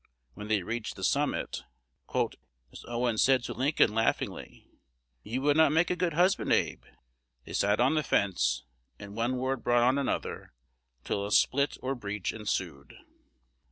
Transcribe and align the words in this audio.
When 0.33 0.47
they 0.47 0.63
reached 0.63 0.95
the 0.95 1.03
summit, 1.03 1.61
"Miss 2.15 2.83
Owens 2.87 3.21
said 3.21 3.43
to 3.43 3.53
Lincoln 3.53 3.93
laughingly, 3.93 4.67
'You 5.21 5.43
would 5.43 5.55
not 5.57 5.71
make 5.73 5.91
a 5.91 5.95
good 5.95 6.13
husband. 6.15 6.51
Abe.' 6.51 6.83
They 7.45 7.53
sat 7.53 7.79
on 7.79 7.93
the 7.93 8.01
fence; 8.01 8.63
and 8.97 9.15
one 9.15 9.37
word 9.37 9.63
brought 9.63 9.83
on 9.83 9.99
another, 9.99 10.53
till 11.03 11.23
a 11.23 11.31
split 11.31 11.77
or 11.83 11.93
breach 11.93 12.33
ensued." 12.33 12.95